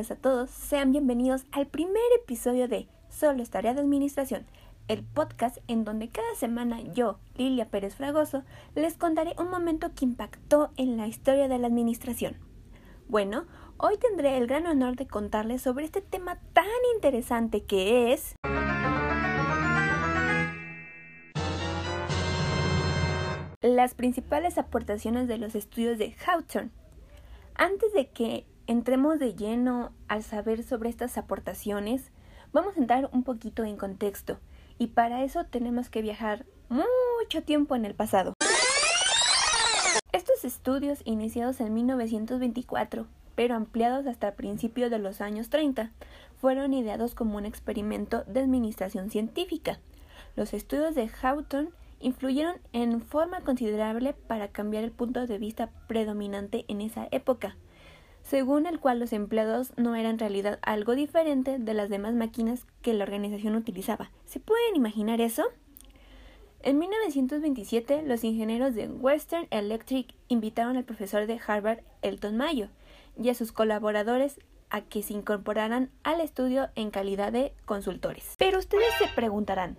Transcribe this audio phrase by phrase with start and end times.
[0.00, 0.50] tardes a todos.
[0.50, 4.46] Sean bienvenidos al primer episodio de Solo es de administración,
[4.88, 8.42] el podcast en donde cada semana yo, Lilia Pérez Fragoso,
[8.74, 12.36] les contaré un momento que impactó en la historia de la administración.
[13.08, 13.44] Bueno,
[13.76, 16.64] hoy tendré el gran honor de contarles sobre este tema tan
[16.94, 18.36] interesante que es...
[23.60, 26.70] Las principales aportaciones de los estudios de Hawthorne.
[27.54, 32.12] Antes de que entremos de lleno al saber sobre estas aportaciones,
[32.52, 34.38] vamos a entrar un poquito en contexto
[34.78, 38.32] y para eso tenemos que viajar mucho tiempo en el pasado.
[40.12, 45.90] Estos estudios, iniciados en 1924, pero ampliados hasta principios de los años 30,
[46.40, 49.80] fueron ideados como un experimento de administración científica.
[50.36, 56.66] Los estudios de Hawthorne influyeron en forma considerable para cambiar el punto de vista predominante
[56.68, 57.56] en esa época,
[58.30, 62.64] según el cual los empleados no eran en realidad algo diferente de las demás máquinas
[62.80, 64.12] que la organización utilizaba.
[64.24, 65.42] ¿Se pueden imaginar eso?
[66.62, 72.68] En 1927, los ingenieros de Western Electric invitaron al profesor de Harvard, Elton Mayo,
[73.20, 78.36] y a sus colaboradores a que se incorporaran al estudio en calidad de consultores.
[78.38, 79.76] Pero ustedes se preguntarán,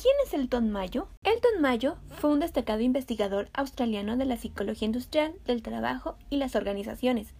[0.00, 1.08] ¿Quién es Elton Mayo?
[1.22, 6.56] Elton Mayo fue un destacado investigador australiano de la psicología industrial, del trabajo y las
[6.56, 7.32] organizaciones.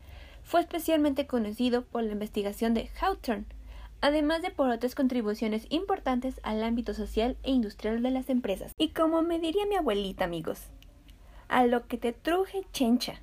[0.45, 3.47] Fue especialmente conocido por la investigación de Hawthorne,
[4.03, 8.73] además de por otras contribuciones importantes al ámbito social e industrial de las empresas.
[8.78, 10.61] Y como me diría mi abuelita, amigos,
[11.48, 13.23] a lo que te truje chencha.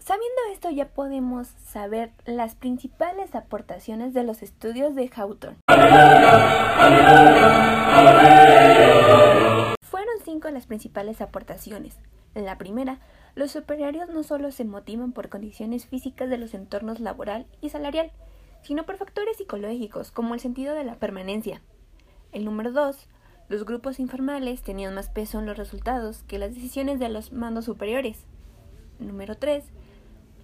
[0.00, 5.58] Sabiendo esto ya podemos saber las principales aportaciones de los estudios de Hawthorne.
[9.82, 11.96] Fueron cinco las principales aportaciones.
[12.34, 13.00] La primera,
[13.38, 18.10] los operarios no solo se motivan por condiciones físicas de los entornos laboral y salarial,
[18.62, 21.62] sino por factores psicológicos como el sentido de la permanencia.
[22.32, 23.06] El número dos,
[23.48, 27.66] los grupos informales tenían más peso en los resultados que las decisiones de los mandos
[27.66, 28.26] superiores.
[28.98, 29.64] Número 3.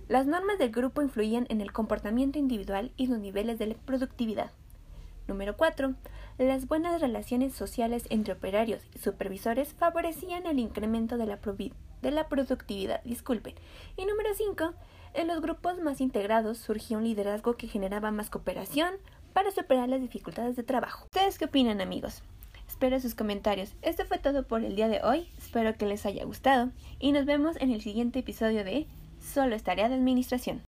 [0.06, 4.52] Las normas del grupo influían en el comportamiento individual y los niveles de productividad.
[5.26, 5.96] Número 4.
[6.38, 11.40] Las buenas relaciones sociales entre operarios y supervisores favorecían el incremento de la,
[12.04, 13.54] de la productividad, disculpen.
[13.96, 14.74] Y número 5,
[15.14, 18.94] en los grupos más integrados surgía un liderazgo que generaba más cooperación
[19.32, 21.06] para superar las dificultades de trabajo.
[21.06, 22.22] ¿Ustedes qué opinan amigos?
[22.68, 23.74] Espero sus comentarios.
[23.82, 26.70] Esto fue todo por el día de hoy, espero que les haya gustado
[27.00, 28.86] y nos vemos en el siguiente episodio de
[29.20, 30.62] Solo es tarea de administración.